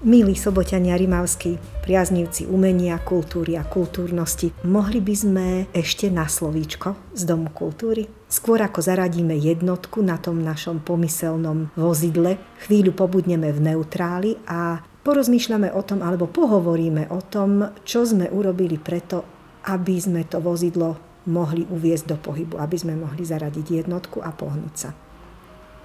[0.00, 5.46] Milí soboťania rimavskí, priaznivci umenia, kultúry a kultúrnosti, mohli by sme
[5.76, 8.08] ešte na slovíčko z Domu kultúry?
[8.24, 15.68] Skôr ako zaradíme jednotku na tom našom pomyselnom vozidle, chvíľu pobudneme v neutráli a porozmýšľame
[15.76, 19.28] o tom, alebo pohovoríme o tom, čo sme urobili preto,
[19.68, 20.96] aby sme to vozidlo
[21.28, 24.96] mohli uviezť do pohybu, aby sme mohli zaradiť jednotku a pohnúť sa.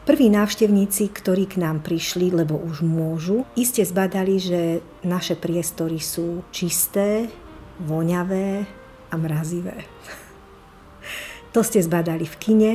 [0.06, 6.46] Prví návštevníci, ktorí k nám prišli, lebo už môžu, iste zbadali, že naše priestory sú
[6.54, 7.26] čisté,
[7.82, 8.70] voňavé
[9.10, 9.82] a mrazivé.
[11.58, 12.72] To ste zbadali v kine,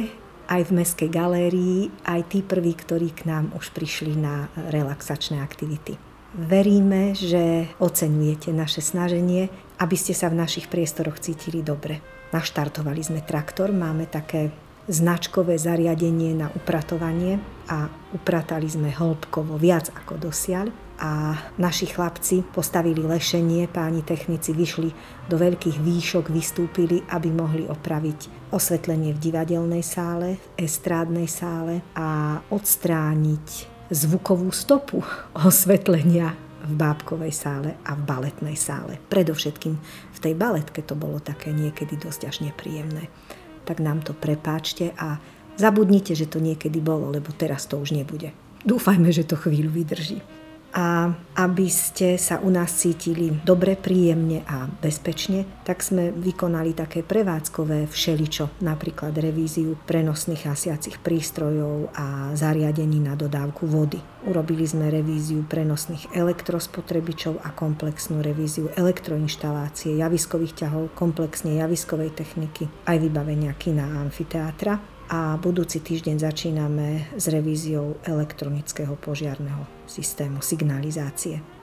[0.48, 6.00] aj v Mestskej galérii, aj tí prví, ktorí k nám už prišli na relaxačné aktivity.
[6.32, 12.00] Veríme, že oceňujete naše snaženie, aby ste sa v našich priestoroch cítili dobre.
[12.32, 14.48] Naštartovali sme traktor, máme také
[14.90, 17.38] značkové zariadenie na upratovanie
[17.70, 24.90] a upratali sme hĺbkovo viac ako dosiaľ a naši chlapci postavili lešenie, páni technici vyšli
[25.30, 32.42] do veľkých výšok, vystúpili, aby mohli opraviť osvetlenie v divadelnej sále, v estrádnej sále a
[32.50, 33.48] odstrániť
[33.94, 35.00] zvukovú stopu
[35.48, 39.00] osvetlenia v bábkovej sále a v baletnej sále.
[39.08, 39.74] Predovšetkým
[40.12, 43.08] v tej baletke to bolo také niekedy dosť až nepríjemné
[43.70, 45.22] tak nám to prepáčte a
[45.54, 48.34] zabudnite, že to niekedy bolo, lebo teraz to už nebude.
[48.66, 50.18] Dúfajme, že to chvíľu vydrží
[50.70, 57.02] a aby ste sa u nás cítili dobre, príjemne a bezpečne, tak sme vykonali také
[57.02, 63.98] prevádzkové všeličo, napríklad revíziu prenosných hasiacich prístrojov a zariadení na dodávku vody.
[64.28, 72.96] Urobili sme revíziu prenosných elektrospotrebičov a komplexnú revíziu elektroinštalácie, javiskových ťahov, komplexne javiskovej techniky, aj
[73.00, 81.59] vybavenia kina a amfiteátra a budúci týždeň začíname s revíziou elektronického požiarného systému signalizácie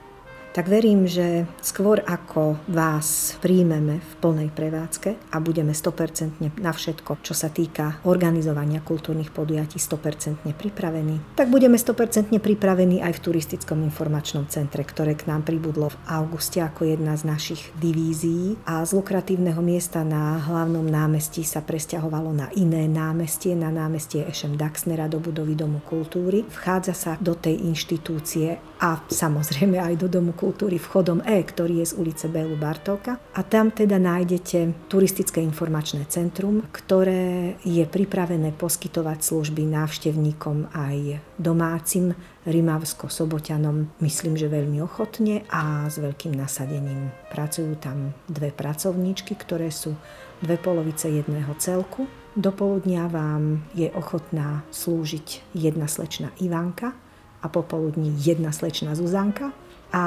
[0.58, 7.22] tak verím, že skôr ako vás príjmeme v plnej prevádzke a budeme 100% na všetko,
[7.22, 13.86] čo sa týka organizovania kultúrnych podujatí 100% pripravení, tak budeme 100% pripravení aj v turistickom
[13.86, 18.98] informačnom centre, ktoré k nám pribudlo v auguste ako jedna z našich divízií a z
[18.98, 25.22] lukratívneho miesta na hlavnom námestí sa presťahovalo na iné námestie, na námestie Ešem Daxnera do
[25.22, 26.42] budovy Domu kultúry.
[26.50, 31.84] Vchádza sa do tej inštitúcie a samozrejme aj do Domu kultúry kultúry vchodom E, ktorý
[31.84, 33.20] je z ulice Bélu Bartovka.
[33.36, 42.16] A tam teda nájdete turistické informačné centrum, ktoré je pripravené poskytovať služby návštevníkom aj domácim
[42.48, 47.12] Rimavsko-Soboťanom, myslím, že veľmi ochotne a s veľkým nasadením.
[47.28, 49.92] Pracujú tam dve pracovníčky, ktoré sú
[50.40, 52.08] dve polovice jedného celku.
[52.32, 56.96] Do poludnia vám je ochotná slúžiť jedna slečna Ivanka
[57.44, 59.52] a popoludní jedna slečna Zuzanka
[59.92, 60.04] a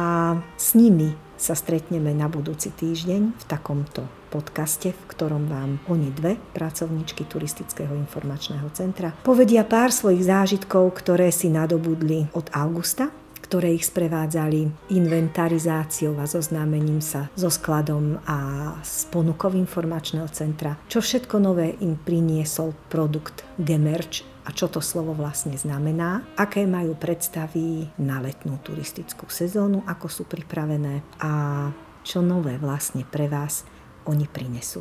[0.58, 6.38] s nimi sa stretneme na budúci týždeň v takomto podcaste, v ktorom vám oni dve,
[6.54, 13.10] pracovničky Turistického informačného centra, povedia pár svojich zážitkov, ktoré si nadobudli od augusta
[13.52, 20.80] ktoré ich sprevádzali inventarizáciou a zoznámením sa so skladom a s ponukou informačného centra.
[20.88, 26.96] Čo všetko nové im priniesol produkt Gemerch a čo to slovo vlastne znamená, aké majú
[26.96, 31.68] predstavy na letnú turistickú sezónu, ako sú pripravené a
[32.08, 33.68] čo nové vlastne pre vás
[34.08, 34.80] oni prinesú.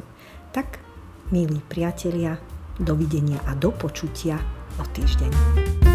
[0.55, 0.79] Tak,
[1.35, 2.39] milí priatelia,
[2.79, 4.39] dovidenia a do počutia
[4.79, 5.90] o týždeň.